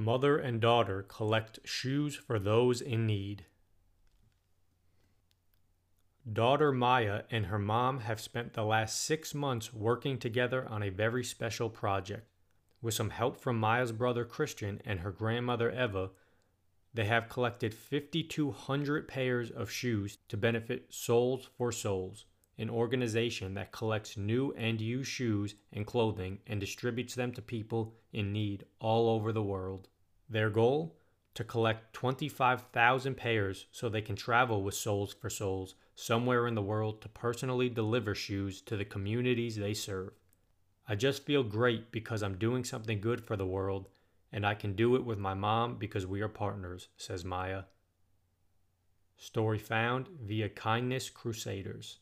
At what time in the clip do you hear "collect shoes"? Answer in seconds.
1.02-2.16